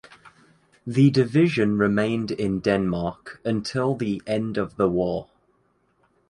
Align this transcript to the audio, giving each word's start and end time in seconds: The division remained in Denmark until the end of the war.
The 0.87 1.11
division 1.11 1.77
remained 1.77 2.31
in 2.31 2.59
Denmark 2.59 3.39
until 3.45 3.93
the 3.93 4.19
end 4.25 4.57
of 4.57 4.75
the 4.75 4.89
war. 4.89 5.29